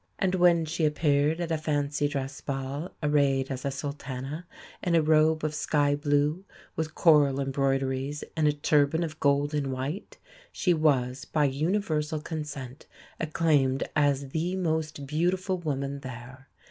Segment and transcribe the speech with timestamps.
[0.17, 4.47] And when she appeared at a fancy dress ball arrayed as a Sultana,
[4.81, 6.43] in a robe of sky blue
[6.75, 10.17] with coral embroideries and a turban of gold and white,
[10.51, 12.87] she was by universal consent
[13.19, 16.49] acclaimed as the most beautiful woman there.